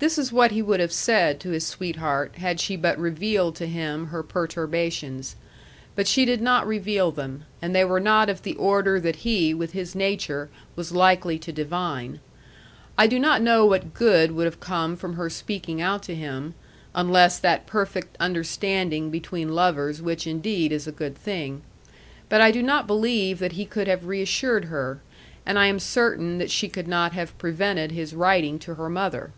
[0.00, 3.66] This is what he would have said to his sweetheart had she but revealed to
[3.66, 5.34] him her perturbations.
[5.96, 9.52] But she did not reveal them; and they were not of the order that he
[9.52, 12.20] with his nature was likely to divine.
[12.96, 16.54] I do not know what good would have come from her speaking out to him,
[16.94, 21.62] unless that perfect understanding between lovers which indeed is a good thing.
[22.28, 25.00] But I do not believe that he could have reassured her;
[25.44, 29.32] and I am certain that she could not have prevented his writing to her mother.